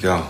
[0.00, 0.26] go.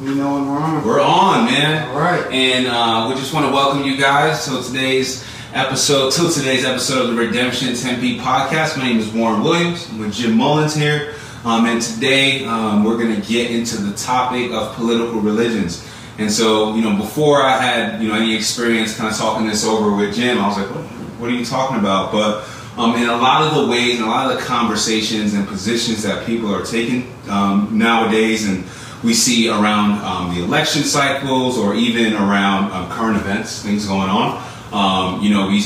[0.00, 0.84] You know when we're on.
[0.84, 1.88] We're on, man.
[1.90, 2.26] All right.
[2.32, 7.10] And uh, we just want to welcome you guys to today's episode, to today's episode
[7.10, 8.76] of the Redemption Tempe podcast.
[8.76, 9.88] My name is Warren Williams.
[9.90, 11.14] I'm with Jim Mullins here.
[11.44, 15.88] Um, and today um, we're going to get into the topic of political religions.
[16.18, 19.64] And so, you know, before I had, you know, any experience kind of talking this
[19.64, 20.84] over with Jim, I was like, what,
[21.20, 22.10] what are you talking about?
[22.10, 22.44] But
[22.80, 26.02] um, in a lot of the ways and a lot of the conversations and positions
[26.02, 28.64] that people are taking um, nowadays and
[29.04, 34.08] we see around um, the election cycles or even around um, current events, things going
[34.08, 34.42] on.
[34.72, 35.62] Um, you know, we,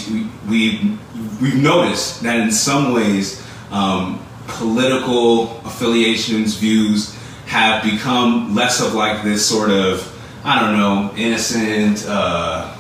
[0.49, 0.99] we,
[1.41, 7.15] we've, noticed that in some ways, um, political affiliations, views
[7.47, 10.11] have become less of like this sort of,
[10.45, 12.77] I don't know, innocent, uh,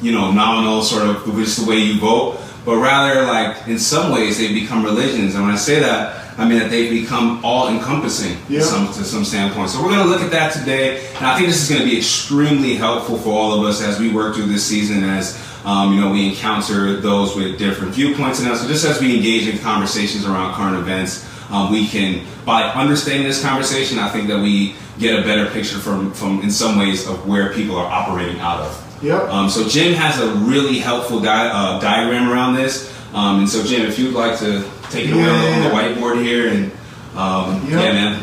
[0.00, 4.12] you know, nominal sort of just the way you vote, but rather like in some
[4.12, 5.34] ways they become religions.
[5.34, 8.58] And when I say that, I mean that they've become all encompassing Yeah.
[8.58, 9.70] to, some, to some standpoint.
[9.70, 11.88] So we're going to look at that today, and I think this is going to
[11.88, 15.94] be extremely helpful for all of us as we work through this season, as um,
[15.94, 18.60] you know, we encounter those with different viewpoints in us.
[18.60, 23.26] So just as we engage in conversations around current events, um, we can, by understanding
[23.26, 27.08] this conversation, I think that we get a better picture from, from in some ways
[27.08, 28.85] of where people are operating out of.
[29.02, 29.22] Yep.
[29.28, 32.92] Um, so Jim has a really helpful di- uh, diagram around this.
[33.14, 35.22] Um, and so Jim, if you'd like to take it away
[35.54, 36.72] on the- whiteboard here and
[37.16, 37.70] um, Yep.
[37.70, 38.22] yeah, man.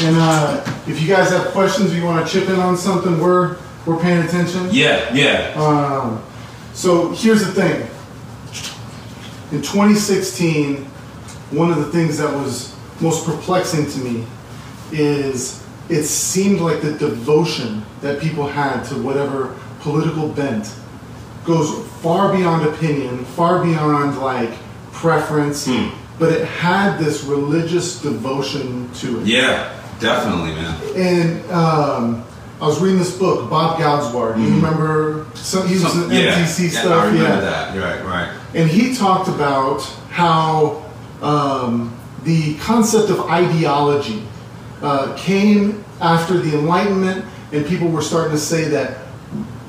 [0.00, 3.20] And uh, if you guys have questions, or you want to chip in on something,
[3.20, 3.56] we're
[3.86, 4.68] we're paying attention.
[4.72, 5.52] Yeah, yeah.
[5.56, 6.22] Um,
[6.72, 7.82] so here's the thing.
[9.52, 10.84] In 2016,
[11.50, 14.24] one of the things that was most perplexing to me
[14.92, 20.72] is it seemed like the devotion that people had to whatever political bent
[21.44, 24.50] goes far beyond opinion, far beyond like
[24.92, 25.88] preference, Hmm.
[26.18, 29.26] but it had this religious devotion to it.
[29.26, 30.80] Yeah, definitely, man.
[30.94, 32.24] And um,
[32.60, 34.38] I was reading this book, Bob Goudzwaard.
[34.40, 35.26] You remember?
[35.34, 36.92] Some, he was Some- in MTC yeah, stuff.
[36.92, 37.40] I remember yeah.
[37.40, 37.74] that.
[37.74, 38.38] You're right, right.
[38.54, 40.84] And he talked about how
[41.22, 44.22] um, the concept of ideology
[44.80, 48.98] uh, came after the Enlightenment, and people were starting to say that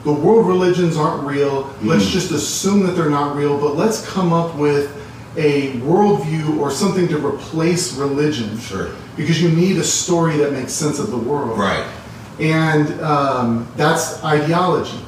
[0.03, 1.73] the world religions aren't real.
[1.81, 4.99] Let's just assume that they're not real, but let's come up with
[5.37, 8.57] a worldview or something to replace religion.
[8.59, 8.93] Sure.
[9.15, 11.57] Because you need a story that makes sense of the world.
[11.57, 11.89] Right.
[12.39, 14.99] And um, that's ideology.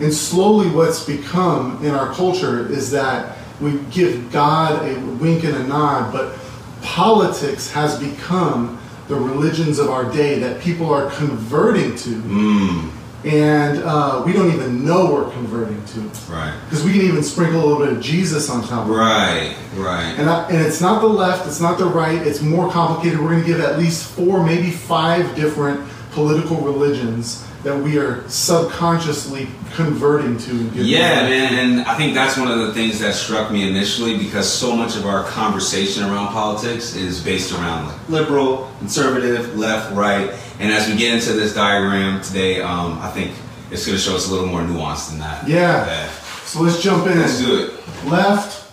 [0.00, 5.54] And slowly, what's become in our culture is that we give God a wink and
[5.54, 6.36] a nod, but
[6.82, 12.10] politics has become the religions of our day that people are converting to.
[12.22, 12.90] Mm,
[13.24, 16.00] And uh, we don't even know we're converting to.
[16.32, 16.58] right.
[16.64, 18.94] Because we can even sprinkle a little bit of Jesus on top of it.
[18.94, 20.14] Right, right.
[20.18, 23.20] And, I, and it's not the left, it's not the right, it's more complicated.
[23.20, 28.28] We're going to give at least four, maybe five different political religions that we are
[28.28, 30.50] subconsciously converting to.
[30.50, 33.68] And giving Yeah, man, and I think that's one of the things that struck me
[33.68, 39.56] initially because so much of our conversation around politics is based around like liberal, conservative,
[39.56, 43.32] left, right, and as we get into this diagram today, um, I think
[43.70, 45.48] it's going to show us a little more nuance than that.
[45.48, 46.08] Yeah.
[46.44, 47.18] So let's jump in.
[47.18, 48.06] Let's do it.
[48.06, 48.70] Left,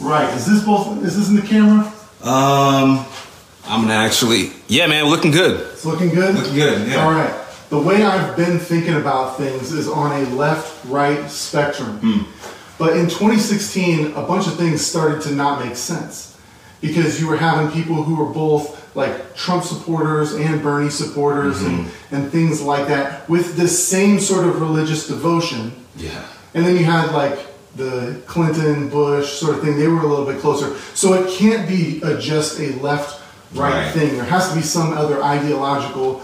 [0.00, 0.32] right.
[0.34, 1.04] Is this both?
[1.04, 1.92] Is this in the camera?
[2.22, 3.04] Um,
[3.64, 5.60] I'm gonna actually, yeah, man, looking good.
[5.72, 6.34] It's looking good.
[6.34, 6.88] Looking good.
[6.88, 7.04] Yeah.
[7.04, 7.41] All right.
[7.72, 11.96] The way I've been thinking about things is on a left-right spectrum.
[12.00, 12.18] Hmm.
[12.78, 16.36] But in 2016, a bunch of things started to not make sense
[16.82, 21.86] because you were having people who were both like Trump supporters and Bernie supporters and,
[21.86, 22.14] Mm-hmm.
[22.14, 25.72] and things like that with this same sort of religious devotion.
[25.96, 26.26] Yeah.
[26.52, 27.38] And then you had like
[27.76, 29.78] the Clinton, Bush sort of thing.
[29.78, 30.76] They were a little bit closer.
[30.94, 33.22] So it can't be a, just a left
[33.54, 33.92] right Right.
[33.94, 34.14] thing.
[34.16, 36.20] There has to be some other ideological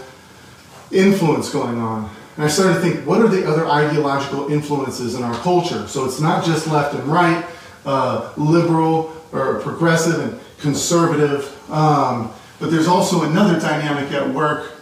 [0.91, 2.09] influence going on.
[2.35, 5.87] And I started to think, what are the other ideological influences in our culture?
[5.87, 7.45] So it's not just left and right,
[7.85, 14.73] uh, liberal or progressive and conservative, um, but there's also another dynamic at work,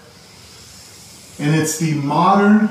[1.39, 2.69] and it's the modern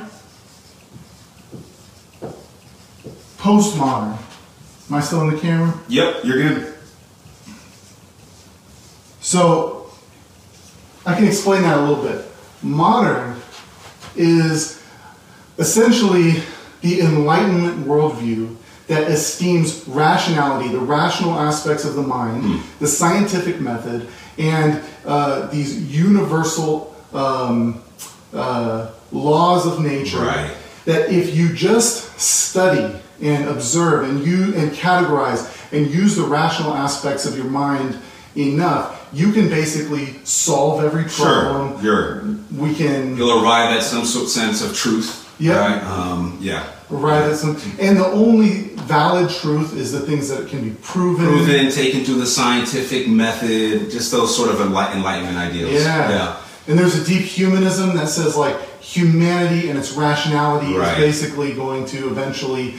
[3.38, 4.18] postmodern.
[4.88, 5.78] Am I still in the camera?
[5.88, 6.74] Yep, you're good.
[9.20, 9.90] So
[11.04, 12.25] I can explain that a little bit.
[12.62, 13.40] Modern
[14.16, 14.82] is
[15.58, 16.42] essentially
[16.80, 18.56] the Enlightenment worldview
[18.86, 24.08] that esteems rationality, the rational aspects of the mind, the scientific method,
[24.38, 27.82] and uh, these universal um,
[28.32, 30.18] uh, laws of nature.
[30.18, 30.54] Right.
[30.84, 36.74] That if you just study and observe and you and categorize and use the rational
[36.74, 37.98] aspects of your mind
[38.36, 41.26] enough, you can basically solve every Sure.
[41.26, 41.84] problem.
[41.84, 42.24] You're
[42.56, 45.24] We can you'll arrive at some sort of sense of truth.
[45.38, 45.58] Yeah.
[45.58, 45.82] Right?
[45.84, 46.64] Um, yeah.
[46.90, 51.26] arrive at some, and the only valid truth is the things that can be proven.
[51.26, 55.72] Proven, taken through the scientific method, just those sort of enlight- enlightenment ideals.
[55.72, 56.08] Yeah.
[56.10, 56.36] Yeah.
[56.68, 60.92] And there's a deep humanism that says like humanity and its rationality Right.
[60.98, 62.76] is basically going to eventually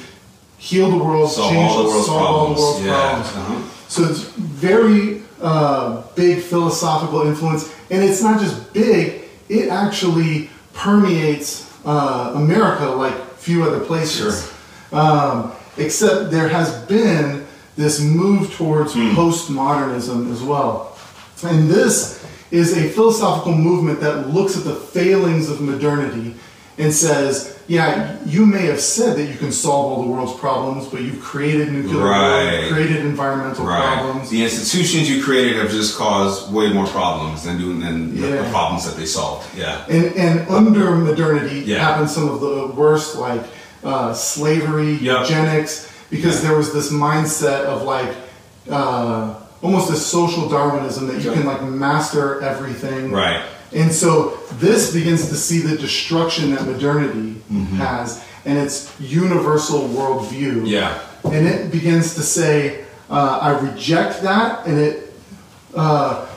[0.57, 2.59] heal the world, Solve change all the world's solve all the problems.
[2.61, 2.99] world's yeah.
[2.99, 3.27] problems.
[3.35, 3.61] Uh-huh.
[3.89, 4.19] So it's
[4.63, 12.85] very uh, big philosophical influence, and it's not just big; it actually permeates uh, America
[12.85, 14.51] like few other places.
[14.91, 17.45] Um, except there has been
[17.75, 19.13] this move towards Hmm.
[19.15, 20.97] postmodernism as well,
[21.43, 26.33] and this is a philosophical movement that looks at the failings of modernity
[26.77, 30.87] and says, "Yeah, you may have said that you can solve all the world's problems,
[30.87, 32.59] but you've created nuclear war, Right.
[32.63, 33.81] you've created environmental Right.
[33.83, 38.27] problems." The institutions you created have just caused way more problems than doing than the-
[38.43, 39.45] the problems that they solved.
[39.57, 39.77] Yeah.
[39.89, 41.79] And, and under modernity Yeah.
[41.79, 43.43] happened some of the worst, like
[43.83, 45.29] uh, slavery, Yep.
[45.29, 48.09] eugenics, because there was this mindset of like
[48.69, 49.29] uh,
[49.61, 53.11] almost a social Darwinism that you can like master everything.
[53.11, 53.39] Right.
[53.73, 57.41] And so this begins to see the destruction that modernity
[57.77, 60.67] has and its universal worldview.
[60.67, 61.01] Yeah.
[61.25, 64.65] And it begins to say, uh, I reject that.
[64.65, 65.13] And it,
[65.75, 66.27] uh,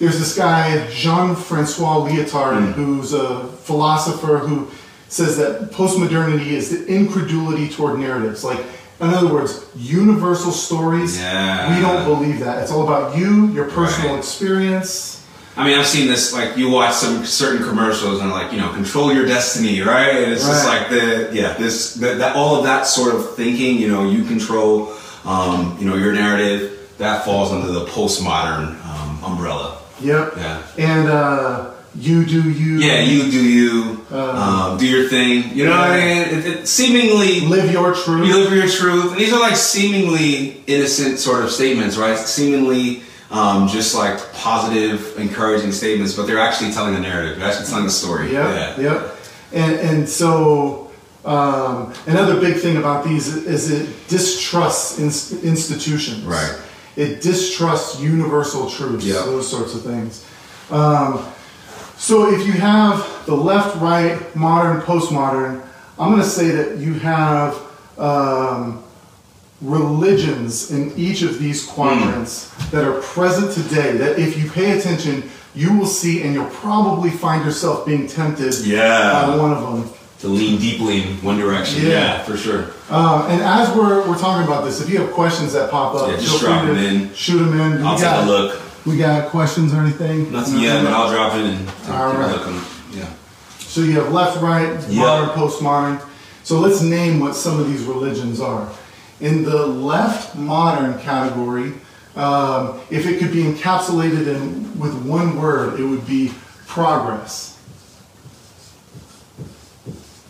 [0.00, 4.68] there's this guy, Jean Francois Lyotard, who's a philosopher who
[5.08, 8.42] says that postmodernity is the incredulity toward narratives.
[8.42, 8.58] Like,
[9.00, 11.20] in other words, universal stories.
[11.20, 11.76] Yeah.
[11.76, 12.62] We don't believe that.
[12.62, 14.18] It's all about you, your personal Right.
[14.18, 15.21] experience.
[15.56, 16.32] I mean, I've seen this.
[16.32, 20.10] Like, you watch some certain commercials and like, you know, control your destiny, right?
[20.16, 23.76] And it's just like the yeah, this that, that all of that sort of thinking.
[23.76, 24.94] You know, you control,
[25.24, 26.70] um, you know, your narrative.
[26.98, 29.82] That falls under the postmodern um, umbrella.
[30.00, 30.34] Yep.
[30.36, 30.62] Yeah.
[30.78, 32.78] And uh, you do you.
[32.78, 35.56] Yeah, you do you, um, do your thing.
[35.56, 36.38] You know what I mean?
[36.38, 38.26] It, it seemingly Live your truth.
[38.26, 39.12] You live your truth.
[39.12, 42.16] And these are like seemingly innocent sort of statements, right?
[42.16, 47.38] Seemingly um, just like positive, encouraging statements, but they're actually telling a narrative.
[47.38, 48.32] They're actually telling a story.
[48.32, 49.16] Yep, yep.
[49.52, 50.90] And and so
[51.24, 56.24] um, another big thing about these is it distrusts ins- institutions.
[56.24, 56.60] Right.
[56.96, 59.06] It distrusts universal truths.
[59.06, 59.24] Yep.
[59.24, 60.26] Those sorts of things.
[60.70, 61.26] Um,
[61.96, 65.64] so if you have the left, right, modern, postmodern,
[65.98, 67.54] I'm going to say that you have
[67.96, 68.82] um,
[69.62, 73.96] religions in each of these quadrants that are present today.
[73.96, 78.54] That if you pay attention, you will see, and you'll probably find yourself being tempted
[78.64, 79.26] Yeah.
[79.26, 79.90] by one of them.
[80.20, 81.84] To lean deeply in one direction.
[81.84, 82.22] Yeah.
[82.22, 82.66] for sure.
[82.90, 86.08] Um, and as we're, we're talking about this, if you have questions that pop up,
[86.10, 87.14] Yeah, just drop to 'em in.
[87.14, 87.84] shoot them in.
[87.84, 88.60] I'll we take got, a look.
[88.86, 90.30] We got questions or anything?
[90.32, 92.46] Nothing yet, but I'll drop in and take All a look.
[92.46, 92.60] and-
[92.94, 93.04] Yeah.
[93.58, 95.00] So you have left, right, Yeah.
[95.00, 96.00] modern, postmodern.
[96.44, 98.66] So let's name what some of these religions are.
[99.22, 101.74] In the left modern category,
[102.16, 106.32] um, if it could be encapsulated in with one word, it would be
[106.66, 107.56] progress.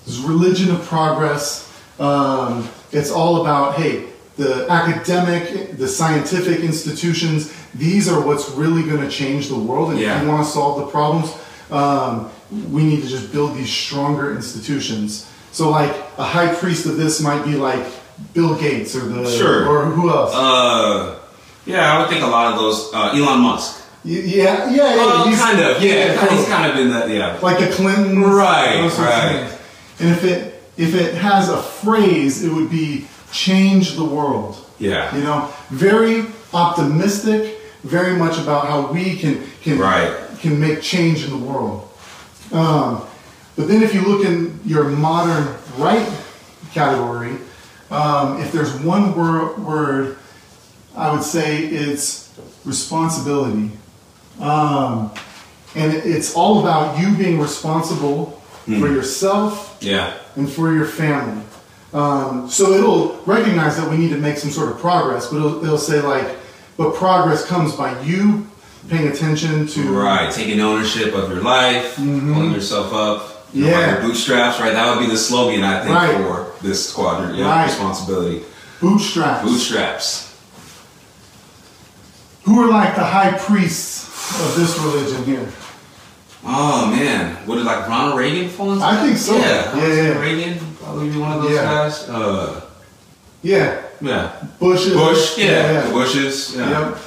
[0.04, 1.72] This is religion of progress.
[1.98, 7.50] Um, it's all about hey, the academic, the scientific institutions.
[7.74, 9.92] These are what's really going to change the world.
[9.92, 10.18] And Yeah.
[10.18, 11.32] if you want to solve the problems,
[11.70, 12.28] um,
[12.70, 15.24] we need to just build these stronger institutions.
[15.50, 17.86] So, like a high priest of this might be like
[18.34, 19.66] Bill Gates or the Sure.
[19.66, 20.32] or who else?
[20.34, 21.14] Uh,
[21.66, 22.90] yeah, I would think a lot of those.
[22.92, 23.80] Uh, Elon Musk.
[24.04, 24.96] Yeah, yeah, yeah.
[24.96, 25.80] Well, he's- kind of.
[25.82, 27.08] Yeah, kind he's kind of in that.
[27.08, 27.38] Yeah.
[27.40, 28.22] like the Clinton.
[28.22, 29.48] Right, those right.
[30.00, 34.56] And if it if it has a phrase, it would be change the world.
[34.78, 35.14] Yeah.
[35.14, 40.10] You know, very optimistic, very much about how we can can Right.
[40.40, 41.88] can make change in the world.
[42.52, 43.02] Um,
[43.56, 45.46] but then if you look in your modern
[45.78, 46.08] right
[46.74, 47.36] category,
[47.92, 50.16] um, if there's one wor- word,
[50.96, 52.32] I would say it's
[52.64, 53.70] responsibility.
[54.40, 55.10] Um,
[55.74, 60.12] and it's all about you being responsible for yourself Yeah.
[60.36, 61.42] and for your family.
[61.92, 65.62] Um, so it'll recognize that we need to make some sort of progress, but it'll,
[65.64, 66.26] it'll say like,
[66.76, 68.46] but progress comes by you
[68.88, 73.31] paying attention to Right, taking ownership of your life, pulling yourself up.
[73.52, 73.70] You know.
[73.70, 74.00] Yeah.
[74.00, 74.72] bootstraps, right?
[74.72, 76.16] That would be the slogan, I think, Right.
[76.16, 77.36] for this quadrant.
[77.36, 77.66] Yeah, Right.
[77.66, 78.42] responsibility.
[78.80, 79.44] bootstraps.
[79.44, 80.28] Bootstraps.
[82.44, 84.08] Who are like the high priests
[84.40, 85.48] of this religion here?
[86.44, 89.36] Oh man, would it like Ronald Reagan fall into I think so.
[89.36, 90.18] Yeah, Yeah, yeah.
[90.18, 91.62] Reagan probably be one of those Yeah.
[91.64, 92.08] guys.
[92.08, 92.60] Uh,
[93.42, 94.28] Yeah, yeah.
[94.58, 94.86] Bush.
[94.86, 95.90] is- Bush, yeah, yeah.
[95.90, 96.70] Bushes, yeah.
[96.70, 96.98] Yep.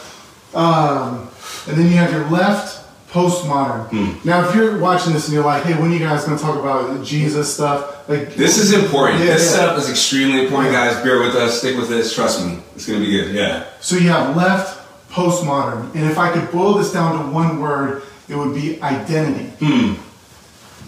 [0.55, 1.27] Um,
[1.67, 2.74] and then you have your left
[3.15, 3.87] postmodern.
[3.89, 4.27] Hmm.
[4.27, 6.43] Now, if you're watching this and you're like, "Hey, when are you guys going to
[6.43, 9.19] talk about Jesus stuff?" Like This is important.
[9.21, 9.57] Yeah, this yeah.
[9.59, 10.91] setup is extremely important, Yeah.
[10.93, 11.01] guys.
[11.03, 11.59] Bear with us.
[11.59, 12.13] Stick with this.
[12.13, 12.59] Trust me.
[12.75, 13.33] It's gonna be good.
[13.33, 13.63] Yeah.
[13.79, 14.81] So you have left
[15.11, 19.53] postmodern, and if I could boil this down to one word, it would be identity.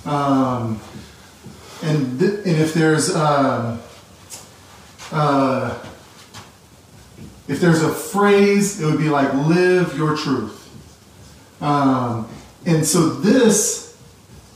[0.05, 0.79] Um,
[1.81, 3.79] and th- and if there's um,
[5.13, 5.73] uh,
[7.47, 10.56] if there's a phrase, it would be like "live your truth."
[11.61, 12.27] Um,
[12.65, 13.95] and so this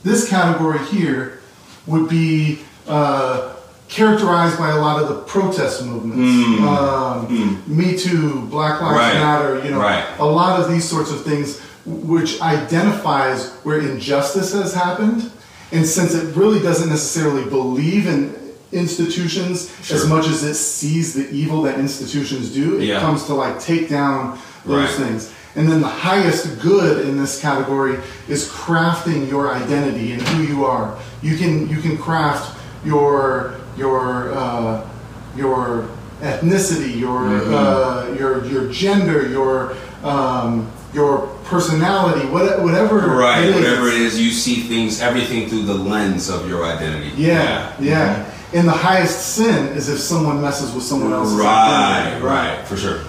[0.04, 1.40] this category here
[1.86, 3.54] would be uh,
[3.88, 9.14] characterized by a lot of the protest movements, um, Me Too, Black Lives Right.
[9.14, 9.64] Matter.
[9.64, 10.04] You know, Right.
[10.18, 15.30] a lot of these sorts of things, which identifies where injustice has happened,
[15.70, 18.34] and since it really doesn't necessarily believe in
[18.72, 23.00] institutions as much as it sees the evil that institutions do, it Yeah.
[23.00, 24.88] comes to like take down those Right.
[25.08, 25.28] things.
[25.54, 30.64] And then the highest good in this category is crafting your identity and who you
[30.64, 30.98] are.
[31.22, 34.88] You can you can craft your your uh,
[35.36, 35.88] your
[36.20, 37.54] ethnicity, your Mm-hmm.
[37.54, 43.44] uh, your your gender, your um, your personality, what, whatever Right.
[43.44, 43.54] it is.
[43.56, 47.10] Whatever it is, you see things, everything through the lens of your identity.
[47.16, 48.30] Yeah, yeah.
[48.52, 52.00] And the highest sin is if someone messes with someone else's Right.
[52.02, 52.24] identity.
[52.26, 52.66] Right.
[52.66, 53.00] For sure.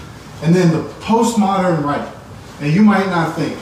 [0.42, 2.08] And then the postmodern right.
[2.60, 3.58] And you might not think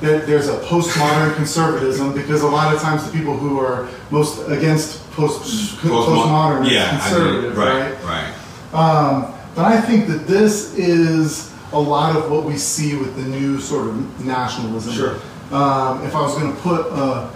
[0.00, 4.46] that there's a postmodern conservatism because a lot of times the people who are most
[4.48, 7.00] against post postmodern is Yeah.
[7.02, 7.94] I conservative, right?
[8.04, 8.32] Right.
[8.72, 8.78] Right.
[8.78, 13.22] Um, but I think that this is a lot of what we see with the
[13.22, 14.92] new sort of nationalism.
[14.92, 15.14] Sure.
[15.50, 17.30] Um, if I was going to put a,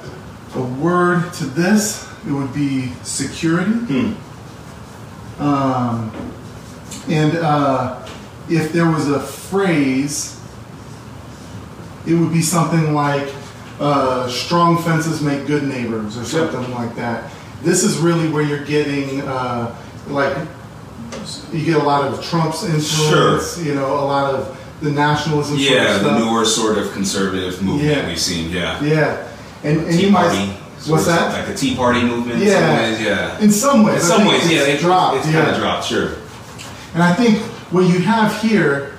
[0.55, 3.73] a word to this, it would be security.
[3.73, 5.43] Hmm.
[5.43, 6.13] Um,
[7.09, 8.07] and uh,
[8.49, 10.40] if there was a phrase,
[12.07, 13.33] it would be something like
[13.79, 17.31] uh, strong fences make good neighbors or something like that.
[17.63, 19.75] This is really where you're getting uh,
[20.09, 20.37] like
[21.53, 23.65] you get a lot of Trump's influence, sure.
[23.65, 27.63] you know, a lot of the nationalism sort Yeah, of the newer sort of conservative
[27.63, 28.07] movement Yeah.
[28.09, 28.51] we've seen.
[28.51, 28.83] Yeah.
[28.83, 29.29] yeah.
[29.63, 30.53] And, and Tea you might Party.
[30.79, 31.33] sort what's that?
[31.33, 32.39] Like the Tea Party movement.
[32.43, 32.47] Yeah.
[32.47, 33.41] In some ways, yeah.
[33.41, 34.63] In some ways, In some ways, it's yeah.
[34.63, 35.17] It, dropped.
[35.19, 35.33] It's yeah.
[35.43, 35.87] kind of dropped.
[35.87, 36.15] Sure.
[36.95, 37.39] And I think
[37.73, 38.99] what you have here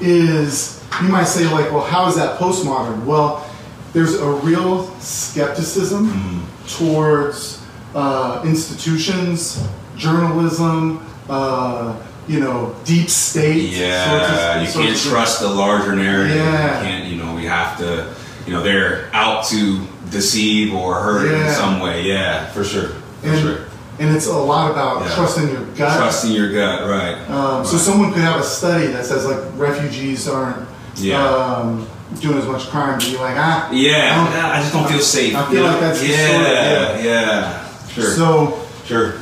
[0.00, 3.04] is you might say like, well, how is that postmodern?
[3.04, 3.48] Well,
[3.92, 6.40] there's a real skepticism Mm-hmm.
[6.84, 7.62] towards
[7.94, 9.62] uh, institutions,
[9.96, 11.96] journalism, uh,
[12.26, 13.70] you know, deep state.
[13.72, 16.36] Yeah, sorts of- you can't trust the larger narrative.
[16.36, 16.80] Yeah.
[16.80, 18.14] You can't, you know, we have to,
[18.46, 22.02] you know, they're out to deceive or hurt in some way.
[22.02, 22.88] Yeah, for sure.
[23.20, 23.58] For And, sure.
[24.00, 25.14] and it's a lot about Yeah.
[25.14, 25.96] trusting your gut.
[25.98, 27.30] Trusting your gut, right.
[27.30, 30.63] Um, So someone could have a study that says like refugees aren't
[30.96, 31.22] Yeah.
[31.26, 31.86] um,
[32.20, 34.88] doing as much crime, but you're like, ah, Yeah, I don't- yeah, I just don't
[34.88, 35.34] feel safe.
[35.34, 35.70] I feel know?
[35.70, 39.14] like that's yeah, distorted, yeah, Sure, So sure.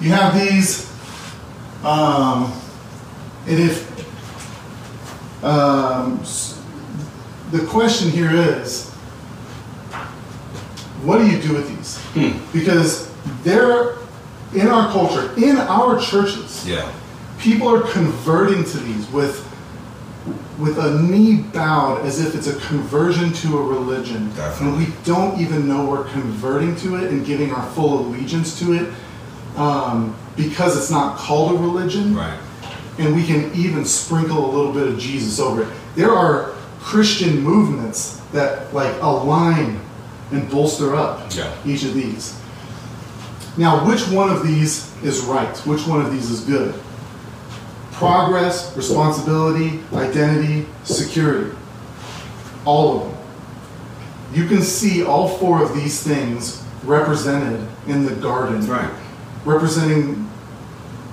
[0.00, 0.90] you have these,
[1.84, 2.52] um,
[3.46, 3.88] and if
[5.44, 6.20] um,
[7.52, 8.90] the question here is,
[11.02, 11.96] what do you do with these?
[12.14, 12.38] Hmm.
[12.52, 13.08] Because
[13.44, 13.94] they're
[14.54, 16.64] in our culture, in our churches.
[16.66, 16.90] Yeah,
[17.38, 19.44] people are converting to these with
[20.58, 24.84] with a knee bowed as if it's a conversion to a religion Definitely.
[24.84, 28.72] and we don't even know we're converting to it and giving our full allegiance to
[28.72, 28.92] it
[29.56, 32.38] um, because it's not called a religion right.
[32.98, 37.40] and we can even sprinkle a little bit of jesus over it there are christian
[37.40, 39.80] movements that like align
[40.32, 41.54] and bolster up Yeah.
[41.64, 42.38] each of these
[43.56, 46.74] now which one of these is right which one of these is good
[47.98, 51.50] progress responsibility identity security
[52.64, 53.18] all of them
[54.32, 58.90] you can see all four of these things represented in the garden Right.
[59.44, 60.30] representing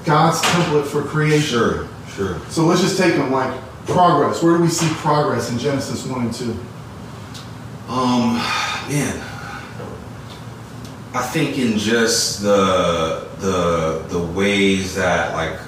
[0.05, 2.39] god's template for creation Sure, sure.
[2.49, 3.51] so let's just take them like
[3.87, 4.41] progress.
[4.41, 6.59] Where do we see progress in Genesis 1 and 2?
[7.87, 8.33] Um,
[8.89, 9.21] man,
[11.13, 15.59] I think in just the the the ways that like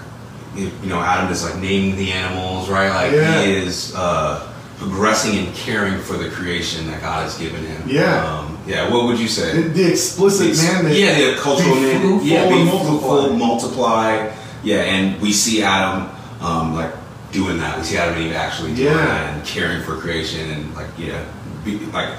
[0.55, 2.89] you know Adam is like naming the animals, right?
[2.89, 3.41] Like Yeah.
[3.43, 7.83] he is uh, progressing and caring for the creation that God has given him.
[7.87, 8.25] Yeah.
[8.25, 8.89] um, yeah.
[8.91, 9.61] What would you say?
[9.61, 10.97] The, the explicit It's- mandate.
[10.97, 12.23] Yeah, the cultural be mandate.
[12.23, 13.37] Yeah, be fruitful, multiply.
[13.37, 14.31] multiply.
[14.63, 16.09] Yeah, and we see Adam
[16.41, 16.93] um, like
[17.31, 17.77] doing that.
[17.77, 19.05] We see Adam and Eve actually doing Yeah.
[19.05, 21.23] that and caring for creation and like yeah,
[21.63, 22.09] be, like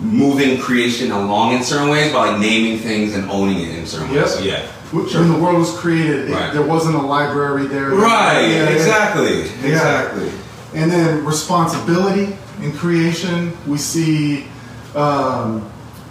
[0.00, 4.12] moving creation along in certain ways by like naming things and owning it in certain
[4.12, 4.24] Yep.
[4.24, 4.34] ways.
[4.34, 6.52] So yeah, When the world was created, it- Right.
[6.52, 7.90] there wasn't a library there.
[7.90, 9.66] right, Yeah, exactly, Yeah.
[9.68, 10.30] exactly.
[10.74, 12.36] And then responsibility.
[12.62, 14.46] in creation, we see
[14.94, 15.62] um,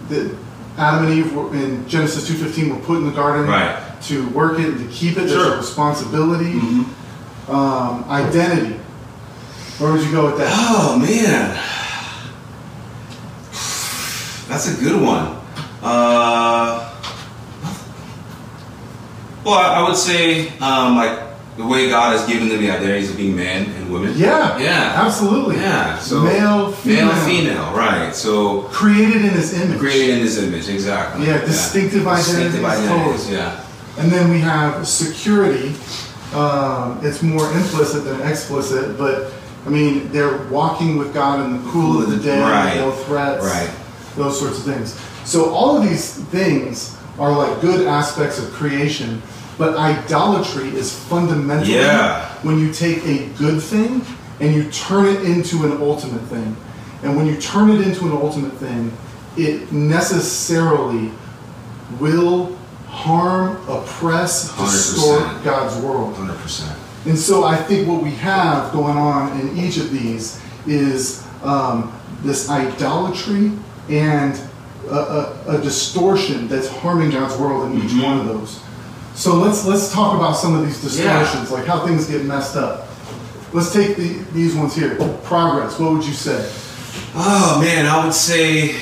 [0.08, 0.30] that
[0.78, 3.74] Adam and Eve were, in Genesis 2.15 were put in the garden Right.
[4.02, 5.26] to work it and to keep it.
[5.28, 6.52] There's a responsibility.
[6.54, 7.52] Mm-hmm.
[7.52, 8.76] Um, identity.
[9.78, 10.52] Where would you go with that?
[10.54, 11.58] Oh man,
[14.48, 15.36] that's a good one.
[15.82, 16.85] Uh,
[19.46, 21.18] well, I, I would say um, like
[21.56, 24.12] the way God has given them the identities of being man and women.
[24.16, 24.58] Yeah.
[24.58, 24.92] Yeah.
[25.06, 25.56] Absolutely.
[25.56, 25.98] Yeah.
[25.98, 27.06] So Male, female.
[27.06, 28.14] male, female, right?
[28.14, 29.78] So Created in his image.
[29.78, 31.26] created in His image, exactly.
[31.26, 33.30] Yeah, distinctive Distinctive identities, identities.
[33.30, 33.64] Yeah.
[33.98, 35.74] And then we have security.
[36.34, 39.32] Um, it's more implicit than explicit, but
[39.64, 42.76] I mean, they're walking with God in the cool of the day, Right.
[42.76, 43.70] no threats, Right.
[44.16, 44.94] those sorts of things.
[45.24, 49.22] So all of these things are like good aspects of creation,
[49.58, 52.26] but idolatry is fundamentally Yeah.
[52.42, 54.02] when you take a good thing
[54.40, 56.56] and you turn it into an ultimate thing.
[57.02, 58.92] And when you turn it into an ultimate thing,
[59.36, 61.10] it necessarily
[62.00, 62.56] will
[62.88, 64.64] harm, oppress, 100%.
[64.70, 66.14] distort God's world.
[66.16, 66.76] Hundred percent.
[67.06, 71.92] And so I think what we have going on in each of these is um,
[72.22, 73.52] this idolatry
[73.88, 74.38] and
[74.90, 78.02] a, a, a distortion that's harming God's world in each Mhm.
[78.04, 78.60] one of those.
[79.16, 81.18] So let's let's talk about some of these Yeah.
[81.20, 82.86] distortions, like how things get messed up.
[83.52, 84.96] Let's take the, these ones here.
[85.24, 85.78] Progress.
[85.78, 86.46] What would you say?
[87.14, 88.76] Oh man, I would say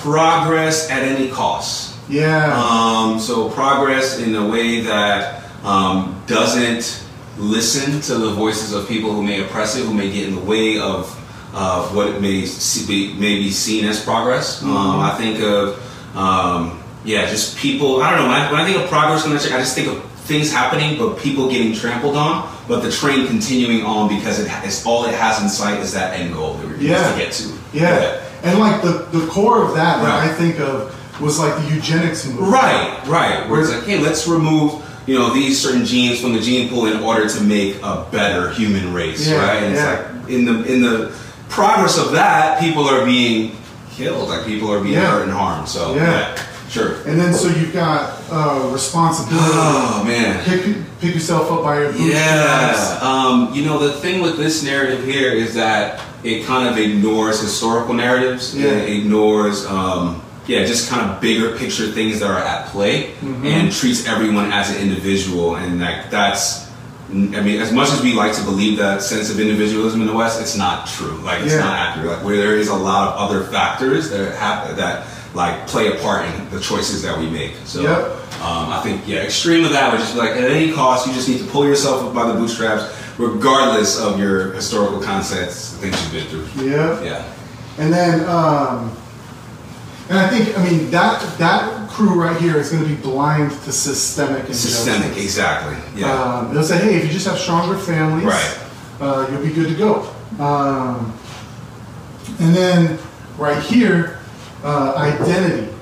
[0.00, 1.94] progress at any cost.
[2.08, 2.52] Yeah.
[2.58, 7.04] Um, so progress in a way that um, doesn't
[7.38, 10.40] listen to the voices of people who may oppress it, who may get in the
[10.40, 11.16] way of
[11.54, 14.62] uh, what it may see, be, may be seen as progress.
[14.62, 18.02] Um, I think of um, yeah, just people.
[18.02, 18.28] I don't know.
[18.28, 21.50] When I, when I think of progress, I just think of things happening, but people
[21.50, 25.48] getting trampled on, but the train continuing on because it has, all it has in
[25.48, 27.10] sight is that end goal that we're Yeah.
[27.12, 27.52] to get to.
[27.72, 28.20] yeah.
[28.44, 30.30] And like the, the core of that that Right.
[30.30, 32.52] I think of was like the eugenics movement.
[32.52, 33.48] Right, right.
[33.48, 36.86] Where it's like, hey, let's remove you know these certain genes from the gene pool
[36.86, 39.62] in order to make a better human race, Yeah, right?
[39.64, 39.92] And yeah.
[39.98, 41.12] it's like in the in the
[41.48, 43.56] progress of that, people are being
[43.90, 45.10] killed, like people are being Yeah.
[45.10, 45.68] hurt and harmed.
[45.68, 46.36] So Yeah.
[46.72, 46.94] Sure.
[47.06, 49.46] And then so you've got uh, responsibility.
[49.46, 50.42] Oh man.
[50.44, 52.12] pick, pick yourself up by your bootstraps.
[52.90, 52.98] Yeah.
[53.02, 57.40] Um, you know, the thing with this narrative here is that it kind of ignores
[57.40, 58.54] historical narratives.
[58.56, 58.68] Yeah.
[58.70, 63.46] It ignores, um, yeah, just kind of bigger picture things that are at play Mm-hmm.
[63.46, 65.56] and treats everyone as an individual.
[65.56, 66.68] And like that's,
[67.10, 70.14] I mean, as much as we like to believe that sense of individualism in the
[70.14, 71.16] West, it's not true.
[71.22, 71.60] Like it's Yeah.
[71.60, 72.16] not accurate.
[72.16, 76.00] Like where there is a lot of other factors that happen that like play a
[76.00, 77.54] part in the choices that we make.
[77.64, 77.82] So.
[77.82, 78.18] Yep.
[78.42, 81.12] Um, I think, yeah, extreme of that would just be like, at any cost, you
[81.12, 85.78] just need to pull yourself up by the bootstraps, regardless of your historical concepts, the
[85.78, 86.64] things you've been through.
[86.68, 87.00] Yeah.
[87.04, 87.34] Yeah.
[87.78, 88.96] And then, um,
[90.08, 93.52] and I think, I mean, that that crew right here is going to be blind
[93.52, 94.46] to systemic.
[94.46, 95.76] Systemic, exactly.
[96.00, 96.10] Yeah.
[96.12, 98.58] Um, they'll say, hey, if you just have stronger families, Right.
[99.00, 100.12] uh, you'll be good to go.
[100.42, 101.16] Um,
[102.40, 102.98] and then
[103.38, 104.18] right here,
[104.62, 105.72] uh, identity.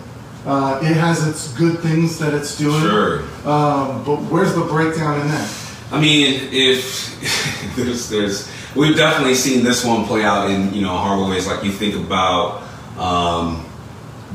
[0.47, 2.81] Uh, it has its good things that it's doing.
[2.81, 3.23] Sure.
[3.47, 5.57] Um, but where's the breakdown in that?
[5.93, 10.97] I mean, if there's, there's, we've definitely seen this one play out in, you know,
[10.97, 11.47] horrible ways.
[11.47, 12.63] Like you think about,
[12.97, 13.67] um,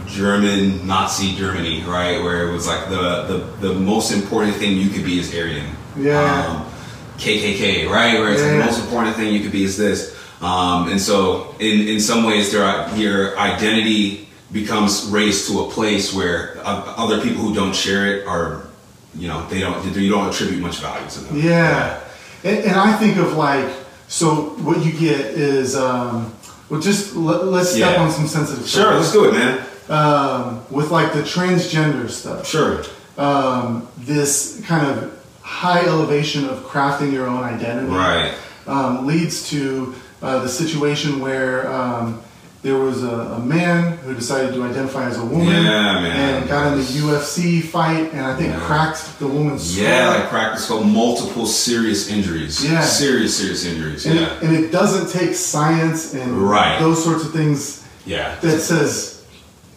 [0.08, 2.22] German Nazi Germany, right?
[2.22, 3.24] Where it was like the,
[3.62, 5.76] the, the most important thing you could be is Aryan.
[5.98, 6.46] Yeah.
[6.48, 6.72] Um,
[7.18, 8.20] KKK, right?
[8.20, 10.16] Where it's like the most important thing you could be is this.
[10.42, 15.70] Um, and so, in, in some ways, there are, your identity becomes raised to a
[15.70, 18.68] place where other people who don't share it are,
[19.16, 21.38] you know, they don't, you don't attribute much value to them.
[21.40, 22.00] Yeah.
[22.44, 23.70] And, and I think of like,
[24.08, 26.34] so what you get is, um,
[26.70, 28.04] well, just let, let's step Yeah.
[28.04, 28.84] on some sensitive stuff.
[28.84, 29.66] Sure, let's do it, man.
[29.90, 32.48] Um, with like the transgender stuff.
[32.48, 32.84] Sure.
[33.18, 37.88] Um, this kind of high elevation of crafting your own identity.
[37.92, 38.36] Right.
[38.68, 42.22] Um, leads to uh, the situation where um,
[42.66, 46.74] there was a, a man who decided to identify as a woman Yeah, and got
[46.74, 48.60] in the UFC fight and I think Yeah.
[48.62, 50.20] cracked the woman's Yeah, skull.
[50.20, 52.66] like practice called multiple serious injuries.
[52.66, 52.82] Yeah.
[52.82, 54.08] Serious, serious injuries.
[54.08, 54.30] And, Yeah.
[54.42, 56.80] and it doesn't take science and Right.
[56.80, 58.34] those sorts of things Yeah.
[58.42, 59.18] that says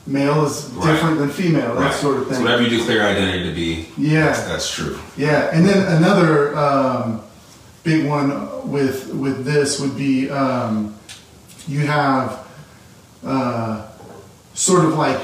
[0.06, 0.86] male is Right.
[0.90, 1.94] different than female, that Right.
[2.00, 2.42] sort of So thing.
[2.42, 4.32] whatever you declare identity to be, Yeah.
[4.48, 4.96] that's true.
[5.18, 7.20] Yeah, and then another um,
[7.84, 8.32] big one
[8.64, 10.94] with with this would be um,
[11.68, 12.47] you have
[13.24, 13.86] uh,
[14.54, 15.18] sort of like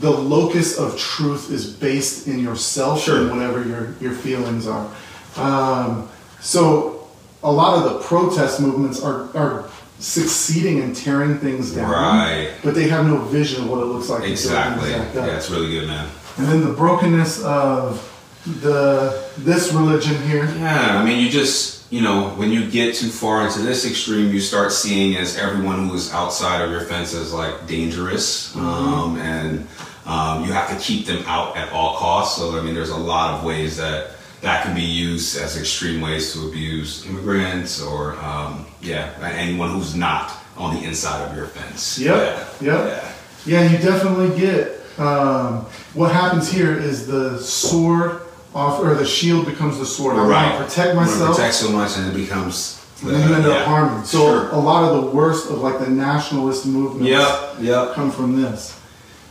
[0.00, 3.18] the locus of truth is based in yourself Sure.
[3.20, 4.88] and whatever your your feelings are.
[5.36, 6.08] Um,
[6.40, 7.06] so
[7.42, 12.52] a lot of the protest movements are are succeeding in tearing things down, Right.
[12.64, 14.24] but they have no vision of what it looks like.
[14.24, 14.90] Exactly.
[14.90, 16.08] Yeah, it's really good, man.
[16.38, 18.00] And then the brokenness of
[18.46, 20.44] the this religion here.
[20.58, 24.32] Yeah, I mean, you just, you know, when you get too far into this extreme,
[24.32, 29.16] you start seeing as everyone who is outside of your fence is like dangerous, um,
[29.18, 29.66] and
[30.06, 32.38] um, you have to keep them out at all costs.
[32.38, 36.00] So, I mean, there's a lot of ways that that can be used as extreme
[36.00, 41.46] ways to abuse immigrants or, um, yeah, anyone who's not on the inside of your
[41.46, 41.98] fence.
[41.98, 42.86] Yep, Yeah.
[42.86, 43.04] yep.
[43.44, 44.80] Yeah, you definitely get.
[44.98, 48.19] Um, what happens here is the sword
[48.54, 50.16] off, or the shield becomes the sword.
[50.16, 50.54] I Right.
[50.56, 51.36] want to protect myself.
[51.36, 52.76] Protect so much, and it becomes.
[53.02, 53.52] and then you end yeah.
[53.52, 54.04] up harming.
[54.04, 54.48] So Sure.
[54.50, 57.54] a lot of the worst of like the nationalist movements Yep.
[57.62, 57.94] Yep.
[57.94, 58.74] come from this.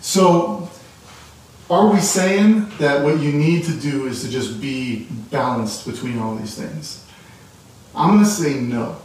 [0.02, 0.68] So
[1.70, 6.20] are we saying that what you need to do is to just be balanced between
[6.20, 7.00] all these things?
[7.96, 8.96] I'm going to say no.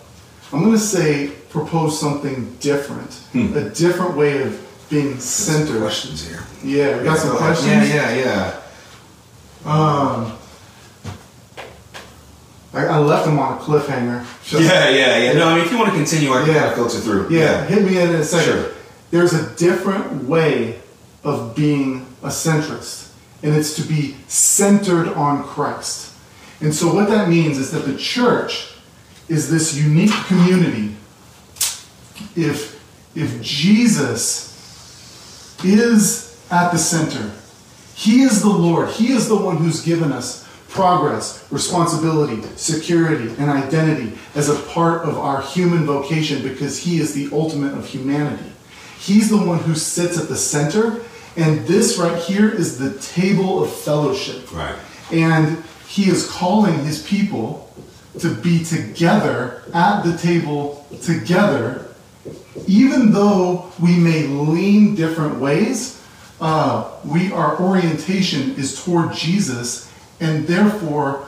[0.53, 3.55] I'm going to say propose something different, Hmm.
[3.57, 4.57] a different way of
[4.89, 5.81] being Some centered.
[5.81, 6.43] questions here.
[6.65, 7.89] Yeah, we got some questions.
[7.91, 8.51] Yeah, yeah, yeah.
[9.65, 10.37] Um,
[12.75, 14.25] I, I left them on a cliffhanger.
[14.53, 15.33] Yeah, yeah, yeah.
[15.35, 16.63] No, I mean, if you want to continue, I can Yeah.
[16.65, 17.29] kind filter through.
[17.31, 18.53] Yeah, hit me in a second.
[18.53, 18.71] Sure.
[19.11, 20.81] There's a different way
[21.23, 23.11] of being a centrist,
[23.43, 26.13] and it's to be centered on Christ.
[26.61, 28.73] And so, what that means is that the church
[29.29, 30.97] is this unique community.
[32.37, 32.81] If,
[33.15, 34.53] if Jesus
[35.65, 37.31] is at the center,
[37.95, 43.49] He is the Lord, He is the one who's given us progress, responsibility, security, and
[43.49, 48.51] identity as a part of our human vocation because He is the ultimate of humanity.
[48.99, 51.03] He's the one who sits at the center,
[51.37, 54.53] and this right here is the table of fellowship.
[54.53, 54.77] Right.
[55.13, 57.73] And He is calling His people
[58.19, 61.87] to be together at the table together,
[62.67, 66.01] even though we may lean different ways.
[66.41, 71.27] Uh, we our orientation is toward Jesus, and therefore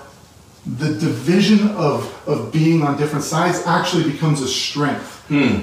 [0.66, 5.12] the division of, of being on different sides actually becomes a strength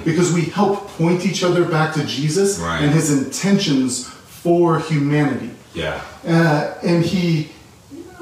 [0.04, 2.82] because we help point each other back to Jesus Right.
[2.82, 5.50] and his intentions for humanity.
[5.74, 6.00] Yeah.
[6.26, 7.50] Uh, and he,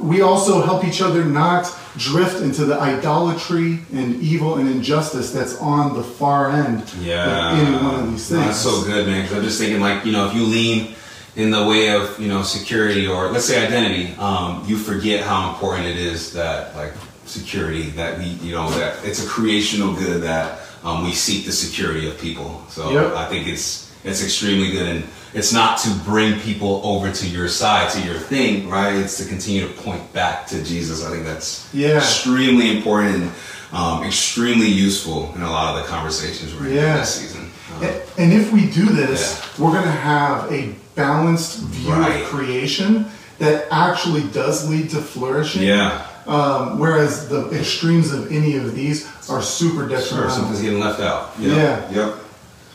[0.00, 5.56] we also help each other not drift into the idolatry and evil and injustice that's
[5.61, 7.52] on the far end Yeah.
[7.58, 8.44] any one of these things.
[8.44, 9.22] that's so good, man.
[9.22, 10.94] Because I'm just thinking, like, you know, if you lean
[11.37, 15.51] in the way of, you know, security or let's say identity, um, you forget how
[15.53, 16.92] important it is that, like,
[17.25, 21.53] security, that we, you know, that it's a creational good that um, we seek the
[21.53, 22.62] security of people.
[22.68, 23.14] So Yep.
[23.14, 27.47] I think it's it's extremely good, and it's not to bring people over to your
[27.49, 28.97] side, to your thing, right?
[28.97, 31.05] It's to continue to point back to Jesus.
[31.07, 31.99] I think that's Yeah.
[31.99, 33.31] extremely important and
[33.73, 36.97] um, extremely useful in a lot of the conversations we're in Yeah.
[36.99, 37.49] this season.
[37.81, 37.87] Um,
[38.18, 42.22] And if we do this, we're going to have a balanced view Right.
[42.22, 43.07] of creation
[43.38, 45.62] that actually does lead to flourishing.
[45.62, 46.02] Yeah.
[46.26, 50.16] Um, whereas the extremes of any of these are super detrimental.
[50.18, 51.33] Sure, something's getting left out.
[51.38, 51.90] Yeah.
[51.90, 52.14] Yep.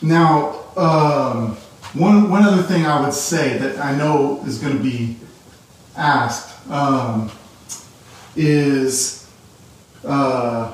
[0.02, 1.56] Now, um,
[1.94, 5.16] one one other thing I would say that I know is going to be
[5.96, 7.30] asked um,
[8.36, 9.26] is,
[10.04, 10.72] uh,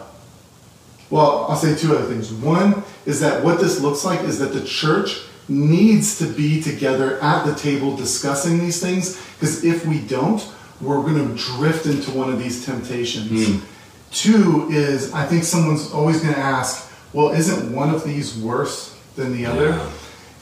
[1.11, 2.33] well, I'll say two other things.
[2.33, 7.21] One is that what this looks like is that the church needs to be together
[7.21, 10.47] at the table discussing these things because if we don't,
[10.81, 13.49] we're going to drift into one of these temptations.
[13.49, 13.65] Hmm.
[14.11, 18.99] Two is I think someone's always going to ask, well, isn't one of these worse
[19.17, 19.71] than the other?
[19.71, 19.91] Yeah.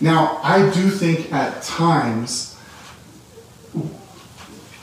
[0.00, 2.58] Now, I do think at times,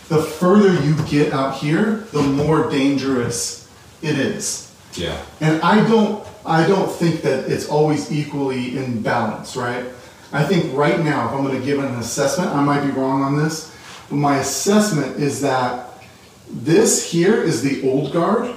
[0.08, 3.70] the further you get out here, the more dangerous
[4.02, 4.74] it is.
[4.94, 5.22] Yeah.
[5.40, 9.86] And I don't I don't think that it's always equally in balance, right?
[10.32, 13.24] I think right now, if I'm going to give an assessment, I might be wrong
[13.24, 13.76] on this,
[14.10, 15.88] but my assessment is that
[16.52, 18.54] this here is the old guard,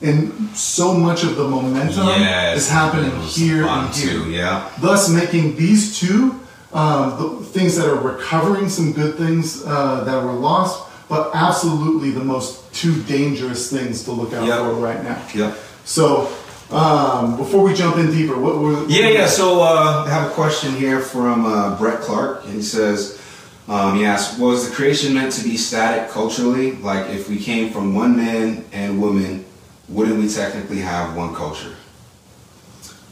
[0.00, 2.58] and so much of the momentum Yes.
[2.58, 4.68] is happening here and here two, Yeah.
[4.80, 6.38] thus making these two
[6.72, 12.10] um, the things that are recovering some good things uh, that were lost, but absolutely
[12.10, 14.58] the most two dangerous things to look out Yep.
[14.60, 15.18] for right now.
[15.34, 15.54] Yep.
[15.84, 16.30] So,
[16.72, 19.26] um, before we jump in deeper, what were Yeah, yeah.
[19.26, 23.20] So uh, I have a question here from uh, Brett Clark, and he says,
[23.68, 26.72] um, he asks, was the creation meant to be static culturally?
[26.72, 29.44] Like, if we came from one man and woman,
[29.88, 31.74] wouldn't we technically have one culture?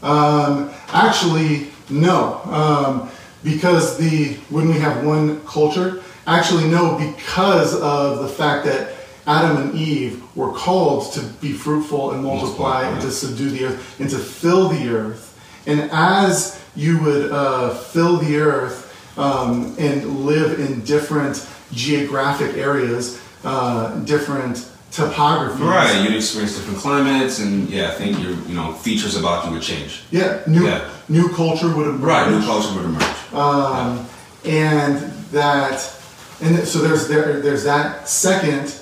[0.03, 3.11] Um, actually, no, um,
[3.44, 8.94] because the when we have one culture, actually no, because of the fact that
[9.26, 14.00] Adam and Eve were called to be fruitful and multiply and to subdue the earth
[14.00, 15.26] and to fill the earth,
[15.66, 18.87] And as you would uh, fill the earth
[19.18, 25.62] um, and live in different geographic areas, uh, different topography.
[25.62, 29.52] Right, you'd experience different climates, and yeah, I think your you know features about you
[29.52, 30.02] would change.
[30.11, 30.88] Yeah, new Yeah.
[31.09, 32.00] new culture would emerge.
[32.00, 33.04] Right, new culture would emerge.
[33.33, 34.06] Um,
[34.44, 34.98] and
[35.33, 35.78] that,
[36.40, 38.09] and so there's there there's that.
[38.09, 38.74] Second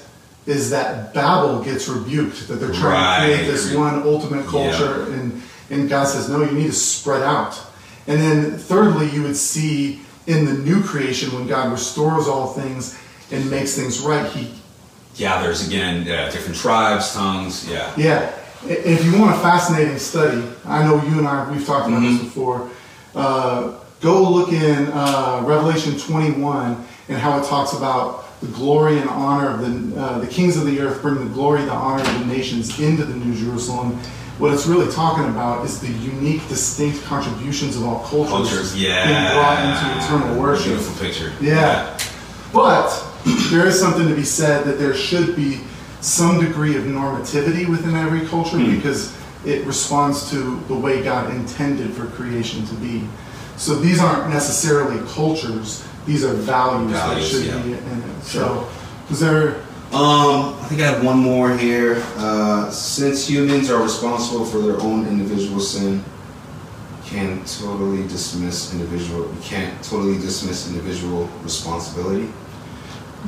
[0.49, 5.43] is that Babel gets rebuked that they're trying to create this one ultimate culture, and
[5.71, 7.61] and God says no, you need to spread out.
[8.07, 12.99] And then thirdly, you would see in the new creation when God restores all things
[13.31, 14.51] and makes things right, He
[15.17, 17.93] Gathers again, yeah, different tribes, tongues, yeah.
[17.97, 18.35] Yeah,
[18.65, 22.21] if you want a fascinating study, I know you and I we've talked about this
[22.21, 22.71] before.
[23.15, 29.09] Uh, go look in uh, Revelation 21 and how it talks about the glory and
[29.11, 32.03] honor of the uh, the kings of the earth bring the glory, and the honor
[32.03, 33.99] of the nations into the New Jerusalem.
[34.39, 39.05] What it's really talking about is the unique, distinct contributions of all cultures, Cultures, yeah.
[39.05, 40.67] being brought into eternal worship.
[40.67, 41.33] Beautiful picture.
[41.45, 41.99] Yeah.
[42.53, 42.89] But
[43.51, 45.61] there is something to be said that there should be
[46.01, 48.77] some degree of normativity within every culture Hmm.
[48.77, 49.13] because
[49.45, 53.03] it responds to the way God intended for creation to be.
[53.57, 57.63] So these aren't necessarily cultures, these are values, that should yeah.
[57.63, 58.23] be in it.
[58.25, 58.67] So
[59.11, 59.57] is there
[59.93, 62.03] Um, I think I have one more here.
[62.17, 66.05] Uh, since humans are responsible for their own individual sin,
[67.07, 69.21] can totally dismiss individual.
[69.35, 72.29] You can't totally dismiss individual responsibility.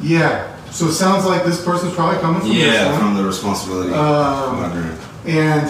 [0.02, 0.56] yeah.
[0.70, 3.92] So it sounds like this person's probably coming from Yeah, from the responsibility.
[3.92, 5.66] Um, and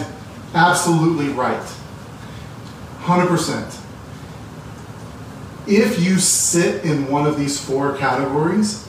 [0.55, 1.67] absolutely right.
[3.05, 3.81] 100%.
[5.67, 8.89] If you sit in one of these four categories,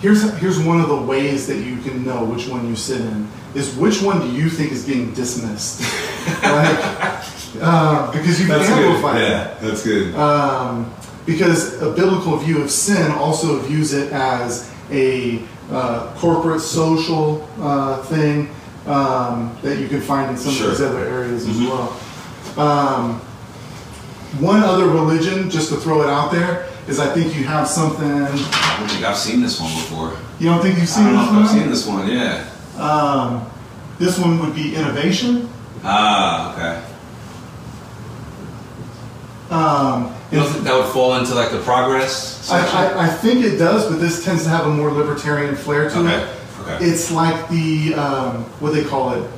[0.00, 3.28] here's here's one of the ways that you can know which one you sit in
[3.54, 5.80] is which one do you think is getting dismissed?
[6.42, 6.78] like,
[7.60, 9.28] uh, because you can amplify it.
[9.28, 10.14] Yeah, that's good.
[10.14, 10.92] Um,
[11.26, 18.02] because a biblical view of sin also views it as a uh, corporate social uh,
[18.04, 18.48] thing
[18.86, 20.70] um, that you can find in some Sure.
[20.70, 21.68] of these other areas as Mhm.
[21.68, 22.66] well.
[22.66, 23.20] Um,
[24.40, 28.10] one other religion, just to throw it out there, is I think you have something.
[28.10, 28.28] I
[28.78, 30.16] don't think I've seen this one before.
[30.38, 31.48] You don't think you've I seen don't know this if I've one?
[31.60, 32.08] seen this one.
[32.10, 32.82] Yeah.
[32.82, 33.50] Um,
[33.98, 35.48] this one would be innovation.
[35.84, 36.88] Ah, okay.
[39.50, 42.78] Um, You don't think that would fall into like the progress I, section?
[42.78, 45.98] I, I think it does, but this tends to have a more libertarian flair to
[45.98, 46.28] Okay, it.
[46.62, 46.84] okay.
[46.84, 49.30] It's like the um, what they call it,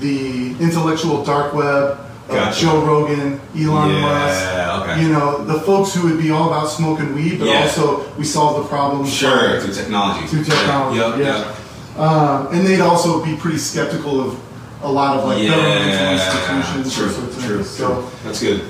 [0.00, 1.98] the intellectual dark web
[2.32, 2.60] Gotcha.
[2.60, 4.82] Joe Rogan, Elon Yeah, Musk.
[4.88, 5.02] okay.
[5.02, 7.62] You know, the folks who would be all about smoking weed, but Yeah.
[7.62, 9.06] also we solve the problem.
[9.06, 10.26] Sure, through technology.
[10.26, 11.24] Through technology, Yep, yeah.
[11.26, 11.56] yep.
[11.98, 14.36] Um, and they'd also be pretty skeptical of
[14.82, 16.94] a lot of like governmental Yeah, institutions.
[16.94, 17.64] true, those sorts of true, true.
[17.64, 18.62] So, That's good.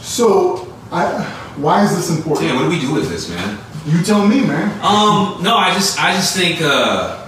[0.00, 1.04] so I,
[1.56, 2.48] why is this important?
[2.48, 3.58] Damn, what do we do with this, man?
[3.86, 4.70] You tell me, man.
[4.82, 7.18] Um, no, I just, I just think uh,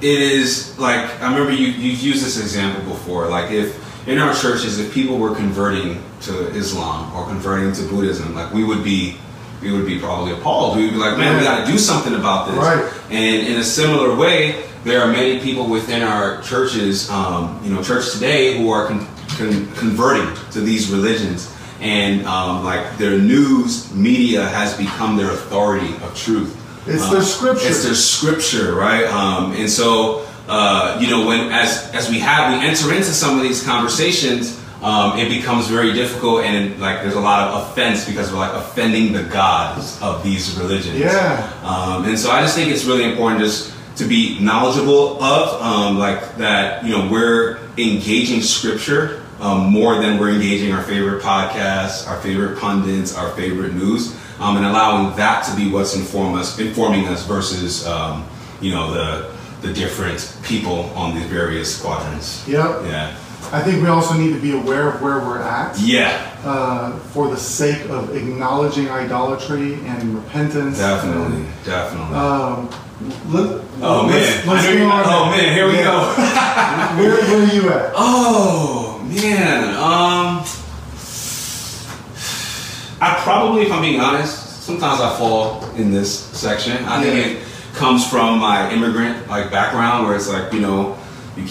[0.00, 3.28] it is like I remember you, you've used this example before.
[3.28, 8.34] Like if in our churches, if people were converting to Islam or converting to Buddhism,
[8.34, 9.16] like we would be,
[9.60, 10.76] we would be probably appalled.
[10.76, 12.56] We would be like, man, we got to do something about this.
[12.56, 12.92] Right.
[13.10, 17.82] And in a similar way, there are many people within our churches, um, you know,
[17.82, 23.92] church today, who are con- con- converting to these religions, and um, like their news
[23.92, 26.54] media has become their authority of truth.
[26.86, 27.66] It's Um, their scripture.
[27.66, 29.06] It's their scripture, right?
[29.06, 33.36] Um, and so, uh, you know, when as as we have we enter into some
[33.36, 38.06] of these conversations, um, it becomes very difficult, and like there's a lot of offense
[38.06, 40.98] because we're like offending the gods of these religions.
[40.98, 41.52] Yeah.
[41.64, 45.98] Um, and so I just think it's really important just to be knowledgeable of, um,
[45.98, 52.06] like that, you know, we're engaging scripture um, more than we're engaging our favorite podcasts,
[52.06, 56.58] our favorite pundits, our favorite news, um, and allowing that to be what's inform us,
[56.58, 58.26] informing us versus, um,
[58.60, 62.46] you know, the the different people on these various quadrants.
[62.48, 62.82] Yep.
[62.84, 63.16] Yeah.
[63.52, 66.34] I think we also need to be aware of where we're at Yeah.
[66.44, 70.78] uh, for the sake of acknowledging idolatry and repentance.
[70.78, 71.46] Definitely.
[71.64, 72.16] Definitely.
[72.16, 72.68] Um,
[73.28, 74.12] let, oh man.
[74.12, 75.54] let's, let's go you- oh man.
[75.54, 75.84] Here we Yeah.
[75.84, 75.98] go.
[77.02, 77.92] Where, where are you at?
[77.96, 80.44] Oh man, um,
[83.00, 86.84] I probably, if I'm being honest, sometimes I fall in this section.
[86.84, 87.10] I Yeah.
[87.10, 87.45] think it
[87.76, 90.98] comes from my immigrant like background, where it's like you know,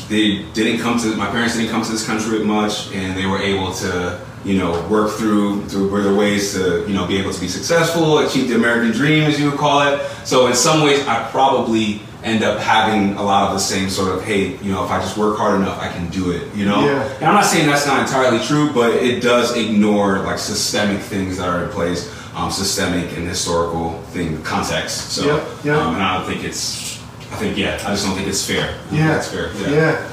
[0.09, 3.25] they didn't come to my parents didn't come to this country with much, and they
[3.25, 7.31] were able to you know work through through their ways to you know be able
[7.31, 10.01] to be successful, achieve the American dream, as you would call it.
[10.25, 14.17] So in some ways, I probably end up having a lot of the same sort
[14.17, 16.65] of, hey, you know, if I just work hard enough, I can do it, you
[16.65, 16.83] know?
[16.83, 17.03] Yeah.
[17.17, 21.37] And I'm not saying that's not entirely true, but it does ignore like systemic things
[21.37, 25.11] that are in place, um, systemic and historical thing context.
[25.11, 25.25] So,
[25.63, 25.77] yep.
[25.77, 26.99] Um, and I don't think it's,
[27.31, 28.63] I think, yeah, I just don't think it's fair.
[28.63, 29.51] I don't think Yeah, It's fair.
[29.71, 30.11] Yeah.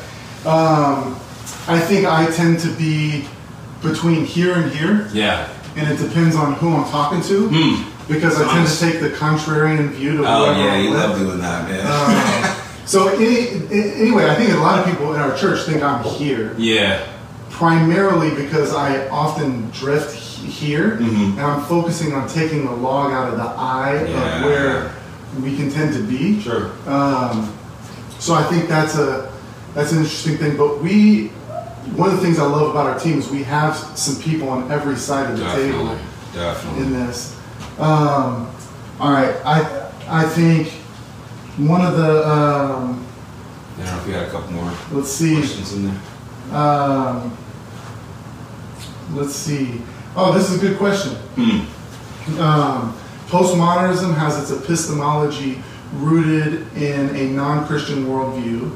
[0.50, 1.14] Um,
[1.68, 3.24] I think I tend to be
[3.82, 5.48] between here and here, Yeah.
[5.76, 7.48] and it depends on who I'm talking to.
[7.52, 7.88] Hmm.
[8.12, 11.68] Because I tend to take the contrarian view to Oh, yeah, you love doing that,
[11.68, 11.80] man.
[11.85, 12.54] Uh,
[12.85, 13.48] so any,
[14.00, 17.06] anyway, I think a lot of people in our church think I'm here, yeah.
[17.50, 21.33] primarily because I often drift here, Mhm.
[21.38, 24.38] and I'm focusing on taking the log out of the eye Yeah.
[24.38, 24.90] of where
[25.42, 26.40] we can tend to be.
[26.40, 26.66] Sure.
[26.87, 27.48] Um,
[28.18, 29.28] so I think that's a
[29.74, 30.57] that's an interesting thing.
[30.57, 31.31] But we,
[31.96, 34.70] one of the things I love about our team is we have some people on
[34.70, 35.72] every side of the Definitely.
[35.72, 35.96] table
[36.35, 36.83] Definitely.
[36.83, 37.33] in this.
[37.81, 38.46] Um,
[39.00, 39.64] all right, I
[40.11, 40.68] I think
[41.57, 42.98] one of the um,
[43.78, 46.59] I don't know if we had a couple more let's see questions in there.
[46.61, 47.33] um,
[49.14, 49.81] let's see.
[50.14, 51.14] Oh, this is a good question.
[51.37, 52.40] Hmm.
[52.40, 52.92] Um,
[53.29, 55.62] postmodernism has its epistemology
[55.94, 58.75] rooted in a non-Christian worldview.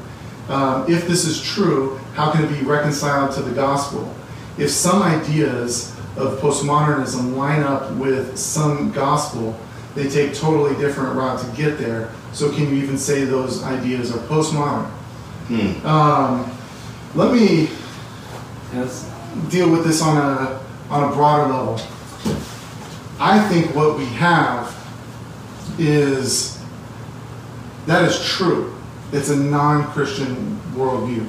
[0.48, 4.14] Um, if this is true, how can it be reconciled to the gospel?
[4.58, 9.58] If some ideas of postmodernism line up with some gospel,
[9.94, 12.10] they take totally different route to get there.
[12.32, 14.86] So can you even say those ideas are postmodern?
[15.48, 15.86] Hmm.
[15.86, 16.50] Um,
[17.14, 17.68] let me
[18.74, 19.08] Yes.
[19.48, 20.58] deal with this on a
[20.90, 21.80] on a broader level.
[23.18, 24.74] I think what we have
[25.78, 26.62] is
[27.86, 28.74] that is true.
[29.12, 31.26] It's a non-Christian worldview.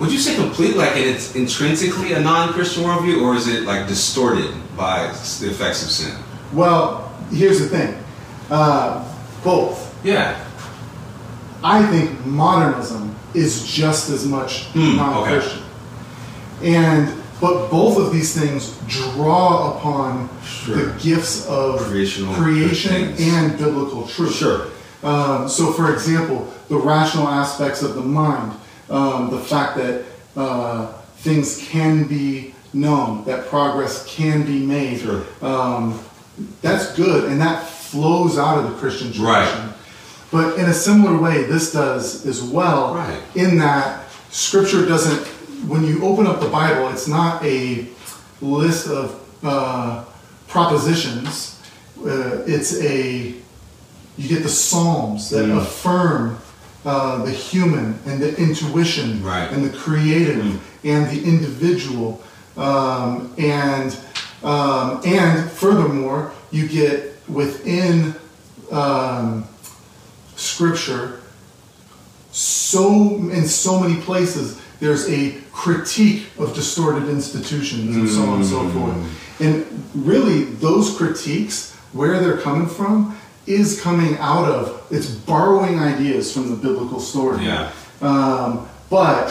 [0.00, 4.50] Would you say completely like it's intrinsically a non-Christian worldview, or is it like distorted
[4.76, 5.06] by
[5.40, 6.18] the effects of sin?
[6.52, 8.02] Well, here's the thing.
[8.50, 9.04] Uh,
[9.44, 9.94] both.
[10.04, 10.44] Yeah.
[11.62, 15.62] I think modernism is just as much Hmm, non-Christian.
[16.62, 20.76] And but both of these things draw upon Sure.
[20.76, 24.34] the gifts of Creational creation and biblical truth.
[24.34, 24.60] Sure.
[25.02, 28.52] Um, so, for example, the rational aspects of the mind,
[28.88, 30.04] um, the fact that
[30.38, 30.86] uh,
[31.18, 35.22] things can be known, that progress can be made, Sure.
[35.42, 36.00] um,
[36.62, 39.26] that's good, and that flows out of the Christian tradition.
[39.26, 39.68] Right.
[40.30, 43.20] But in a similar way, this does as well, Right.
[43.34, 45.22] in that Scripture doesn't,
[45.66, 47.86] when you open up the Bible, it's not a
[48.40, 50.04] list of uh,
[50.48, 51.60] propositions,
[51.98, 53.34] uh, it's a
[54.16, 55.58] you get the psalms that Mm.
[55.58, 56.38] affirm
[56.84, 59.50] uh, the human and the intuition Right.
[59.50, 60.58] and the creative Mm.
[60.84, 62.22] and the individual
[62.56, 63.96] um, and
[64.44, 68.14] um, and furthermore you get within
[68.70, 69.44] um,
[70.36, 71.20] scripture
[72.30, 72.90] so
[73.30, 78.68] in so many places there's a critique of distorted institutions and so on and so
[78.68, 83.16] forth and really those critiques where they're coming from
[83.46, 87.70] is coming out of it's borrowing ideas from the biblical story Yeah.
[88.02, 89.28] um, but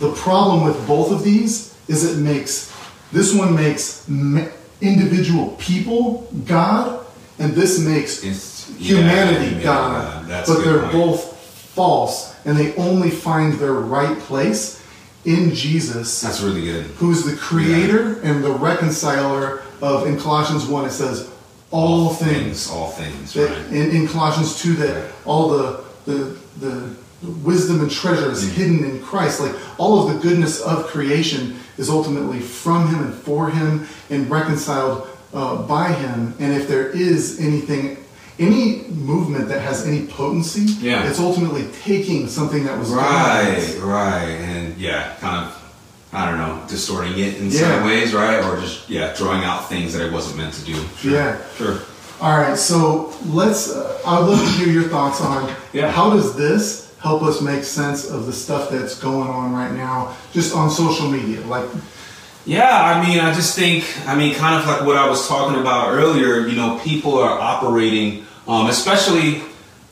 [0.00, 2.72] the problem with both of these is it makes
[3.12, 4.48] this one makes ma-
[4.80, 7.06] individual people god
[7.38, 10.92] and this makes It's humanity yeah, God, yeah, but they're point.
[10.92, 11.35] both
[11.76, 14.82] false, and they only find their right place
[15.24, 16.84] in Jesus, That's really good.
[17.00, 20.06] who's the creator and the reconciler of.
[20.06, 21.28] In Colossians one, it says
[21.72, 22.70] all things.
[22.70, 23.32] All things.
[23.34, 23.72] That Right.
[23.72, 26.72] in, in Colossians two, that all the the the
[27.42, 29.40] wisdom and treasure is hidden in Christ.
[29.40, 34.30] Like all of the goodness of creation is ultimately from Him and for Him and
[34.30, 36.34] reconciled uh, by Him.
[36.38, 37.96] And if there is anything,
[38.38, 41.02] any movement that has any potency, Yeah.
[41.08, 43.54] it's ultimately taking something that was Right.
[43.56, 43.76] God's.
[43.76, 44.28] Right.
[44.28, 45.52] And yeah, kind of.
[46.12, 47.60] I don't know, distorting it in Yeah.
[47.78, 48.42] some ways, right?
[48.42, 50.74] Or just yeah, drawing out things that it wasn't meant to do.
[51.02, 51.12] Sure.
[51.12, 51.36] Yeah.
[51.58, 51.78] Sure.
[52.22, 53.70] All right, so let's.
[53.70, 55.90] Uh, I would love to hear your thoughts on Yeah.
[55.90, 60.08] how does this help us make sense of the stuff that's going on right now,
[60.32, 61.40] just on social media.
[61.46, 61.64] Like,
[62.46, 65.60] Yeah, I mean, I just think, I mean, kind of like what I was talking
[65.60, 69.42] about earlier, you know, people are operating, um, especially,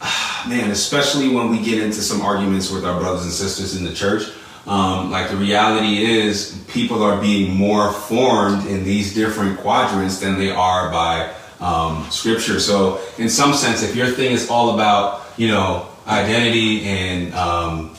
[0.48, 3.94] man, especially when we get into some arguments with our brothers and sisters in the
[3.94, 4.30] church.
[4.66, 10.38] Um, like the reality is, people are being more formed in these different quadrants than
[10.38, 12.58] they are by um, scripture.
[12.60, 17.94] So, in some sense, if your thing is all about, you know, identity and, um,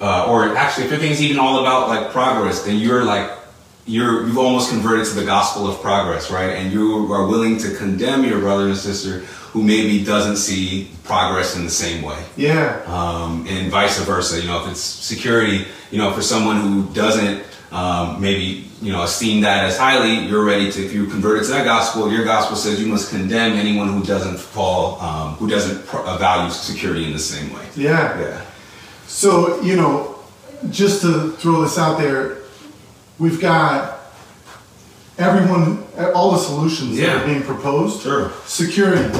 [0.00, 3.30] uh, or actually, if your thing is even all about like progress, then you're like
[3.86, 6.50] you're you've almost converted to the gospel of progress, right?
[6.50, 11.56] And you are willing to condemn your brother and sister who maybe doesn't see progress
[11.56, 12.22] in the same way.
[12.36, 12.82] Yeah.
[12.86, 14.40] Um, and vice versa.
[14.40, 19.02] You know, if it's security, you know, for someone who doesn't um, maybe you know
[19.02, 20.84] esteem that as highly, you're ready to.
[20.84, 24.38] If you converted to that gospel, your gospel says you must condemn anyone who doesn't
[24.38, 27.64] fall, um, who doesn't pr- uh, value security in the same way.
[27.76, 28.18] Yeah.
[28.20, 28.44] Yeah.
[29.06, 30.20] So, you know,
[30.70, 32.38] just to throw this out there,
[33.18, 34.00] we've got
[35.18, 35.84] everyone,
[36.14, 38.02] all the solutions that are being proposed.
[38.02, 38.32] Sure.
[38.46, 39.12] Security,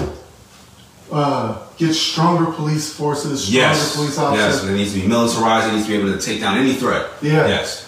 [1.12, 3.94] uh, get stronger police forces, stronger Yes.
[3.96, 4.18] police Yes.
[4.18, 4.64] officers.
[4.70, 5.68] It needs to be militarized.
[5.68, 7.06] It needs to be able to take down any threat.
[7.22, 7.46] Yeah.
[7.46, 7.86] Yes.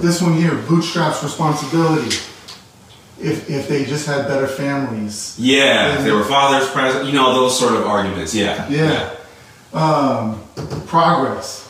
[0.00, 2.16] This one here, bootstraps responsibility.
[3.20, 5.34] If, if they just had better families.
[5.38, 5.94] Yeah.
[5.98, 8.34] If they were fathers, present, you know, those sort of arguments.
[8.34, 8.66] Yeah.
[8.68, 9.10] Yeah.
[9.72, 10.40] Um,
[10.86, 11.68] progress.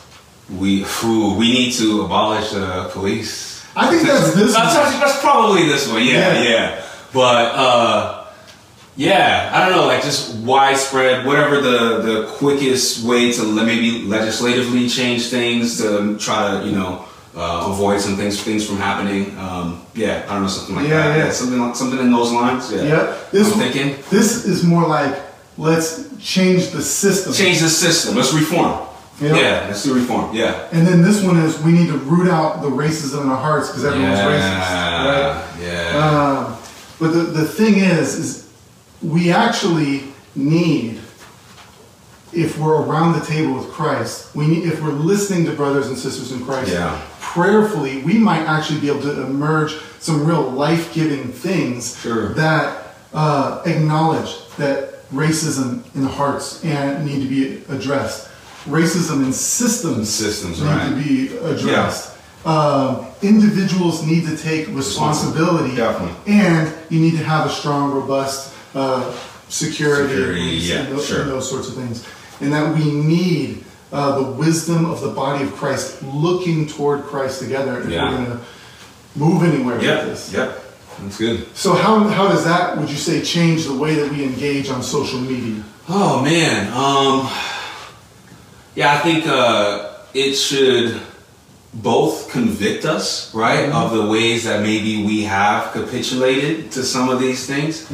[0.49, 3.65] We ooh, we need to abolish the police.
[3.75, 4.99] I think that's this That's, one.
[4.99, 6.03] that's probably this one.
[6.03, 6.43] Yeah, Yeah.
[6.49, 6.81] yeah.
[7.13, 8.14] But uh,
[8.97, 14.03] yeah, I don't know, like just widespread, whatever the the quickest way to le- maybe
[14.03, 19.37] legislatively change things to try to you know uh, avoid some things things from happening.
[19.37, 21.17] Um, yeah, I don't know something like Yeah, that.
[21.17, 21.25] yeah.
[21.25, 21.31] yeah.
[21.31, 22.71] something like something in those lines.
[22.71, 23.17] Yeah, Yeah.
[23.31, 25.13] This I'm thinking This is more like
[25.57, 27.33] let's change the system.
[27.33, 28.15] change the system.
[28.15, 28.87] Let's reform.
[29.21, 29.35] Yeah.
[29.35, 30.33] Yeah, let's do reform.
[30.35, 30.67] Yeah.
[30.73, 33.69] And then this one is we need to root out the racism in our hearts
[33.69, 35.43] because everyone's racist, right?
[35.61, 35.97] Yeah.
[36.03, 36.57] Um,
[36.99, 38.44] but the, the thing is, is
[39.05, 40.03] we actually
[40.35, 40.99] need,
[42.33, 45.97] if we're around the table with Christ, we need, if we're listening to brothers and
[45.97, 46.99] sisters in Christ, Yeah.
[47.21, 52.33] prayerfully, we might actually be able to emerge some real life-giving things Sure.
[52.33, 52.81] that
[53.13, 58.27] uh, acknowledge that racism in the hearts and need to be addressed.
[58.67, 60.89] Racism in systems, Systems, need right.
[60.89, 62.11] to be addressed.
[62.45, 66.15] Um, individuals need to take responsibility, Definitely.
[66.33, 69.17] and you need to have a strong, robust uh,
[69.49, 71.21] security, yeah, and, those, sure.
[71.21, 72.05] and those sorts of things.
[72.41, 77.39] And that we need uh, the wisdom of the body of Christ looking toward Christ
[77.41, 78.03] together if Yeah.
[78.11, 78.39] we're going to
[79.15, 79.99] move anywhere Yep.
[79.99, 80.33] with this.
[80.33, 80.61] Yep.
[81.01, 81.55] That's good.
[81.55, 84.81] So how, how does that, would you say, change the way that we engage on
[84.83, 85.63] social media?
[85.87, 87.29] Oh man, um,
[88.75, 90.99] yeah, I think uh, it should
[91.75, 97.19] both convict us, right, of the ways that maybe we have capitulated to some of
[97.19, 97.85] these things.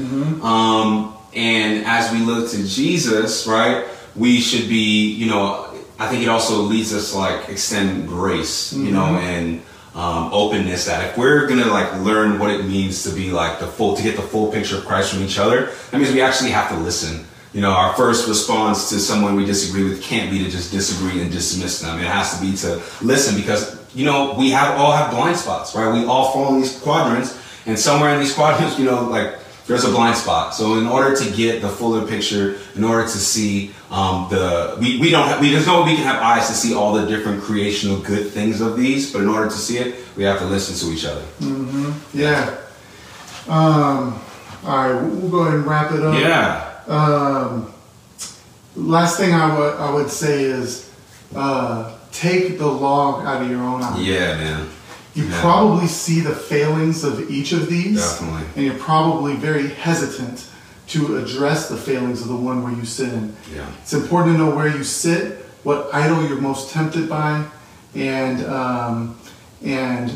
[0.44, 5.68] Um, and as we look to Jesus, right, we should be, you know,
[5.98, 9.62] I think it also leads us to like extend grace, you know, and
[9.94, 13.68] um, openness that if we're gonna like learn what it means to be like the
[13.68, 16.52] full to get the full picture of Christ from each other, that means we actually
[16.52, 17.26] have to listen.
[17.54, 21.22] You know, our first response to someone we disagree with can't be to just disagree
[21.22, 22.00] and dismiss them.
[22.00, 25.76] It has to be to listen because you know we have all have blind spots,
[25.76, 25.92] right?
[25.94, 29.36] We all fall in these quadrants, and somewhere in these quadrants, you know, like
[29.68, 30.54] there's a blind spot.
[30.54, 35.00] So in order to get the fuller picture, in order to see um, the we,
[35.00, 37.06] we don't have, we there's no way we can have eyes to see all the
[37.06, 40.46] different creational good things of these, but in order to see it, we have to
[40.46, 41.22] listen to each other.
[41.40, 42.18] Mm-hmm.
[42.18, 42.58] Yeah.
[43.48, 44.22] Um,
[44.64, 46.18] all right, we'll go ahead and wrap it up.
[46.18, 46.71] Yeah.
[46.88, 47.72] Um,
[48.76, 50.90] last thing I would I would say is
[51.36, 54.00] uh, take the log out of your own eye.
[54.00, 54.68] Yeah, man.
[55.14, 55.42] You Yeah.
[55.42, 58.44] probably see the failings of each of these, Definitely.
[58.56, 60.46] and you're probably very hesitant
[60.88, 63.36] to address the failings of the one where you sit in.
[63.54, 63.66] Yeah.
[63.82, 67.44] It's important to know where you sit, what idol you're most tempted by,
[67.94, 69.18] and um,
[69.64, 70.12] and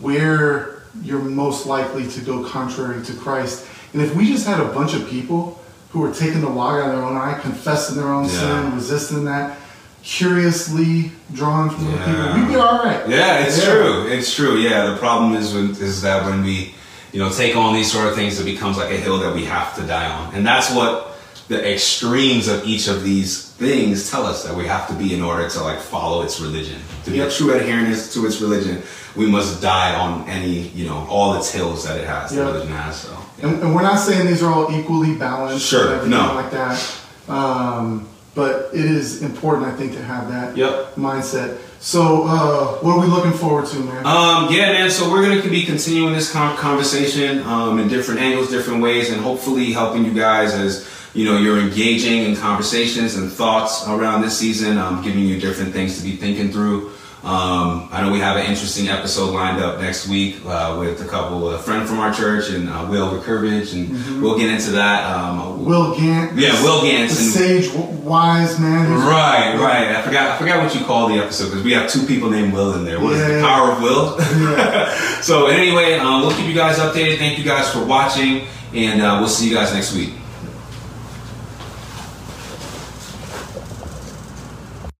[0.00, 3.66] where you're most likely to go contrary to Christ.
[3.92, 5.58] And if we just had a bunch of people
[5.90, 8.30] who were taking the log out of their own eye, confessing their own Yeah.
[8.30, 9.58] sin, resisting that,
[10.02, 12.04] curiously drawn from the Yeah.
[12.06, 13.00] people, we'd be all right.
[13.08, 13.72] Yeah, it's Yeah.
[13.72, 14.06] true.
[14.08, 14.56] It's true.
[14.56, 16.74] Yeah, the problem is when, is that when we,
[17.12, 19.44] you know, take on these sort of things, it becomes like a hill that we
[19.46, 21.09] have to die on, and that's what
[21.50, 25.20] the extremes of each of these things tell us that we have to be in
[25.20, 26.80] order to like follow its religion.
[27.06, 28.82] To be a true adherent to its religion,
[29.16, 32.30] we must die on any, you know, all its hills that it has.
[32.30, 33.00] The religion has.
[33.00, 33.10] So.
[33.10, 33.48] yeah.
[33.48, 36.34] And, and we're not saying these are all equally balanced Sure, no.
[36.34, 37.00] like that.
[37.28, 40.94] Um, but it is important, I think, to have that Yep.
[40.94, 41.58] mindset.
[41.80, 44.06] So, uh, what are we looking forward to, man?
[44.06, 44.88] Um, yeah, man.
[44.88, 49.72] So we're gonna be continuing this conversation um, in different angles, different ways, and hopefully
[49.72, 54.78] helping you guys as you know you're engaging in conversations and thoughts around this season,
[54.78, 56.92] um, giving you different things to be thinking through.
[57.22, 61.04] Um, I know we have an interesting episode lined up next week uh, with a
[61.06, 65.04] couple, a friend from our church and uh, Will Rickervich, and we'll get into that.
[65.04, 66.38] Um, Will Gant.
[66.38, 67.10] Yeah, Will Gant.
[67.10, 68.90] The sage, wise man.
[68.90, 69.94] Right, right.
[69.96, 70.30] I forgot.
[70.30, 72.86] I forgot what you call the episode because we have two people named Will in
[72.86, 72.98] there.
[72.98, 73.34] What is it?
[73.34, 74.16] The power of Will.
[74.18, 75.20] Yeah.
[75.20, 77.18] so anyway, um, we'll keep you guys updated.
[77.18, 80.14] Thank you guys for watching, and uh, we'll see you guys next week.